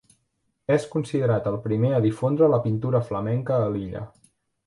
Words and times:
És 0.75 0.85
considerat 0.93 1.49
el 1.51 1.57
primer 1.65 1.91
a 1.97 2.01
difondre 2.07 2.49
la 2.53 2.61
pintura 2.65 3.05
flamenca 3.11 3.59
a 3.67 3.71
l'illa. 3.77 4.05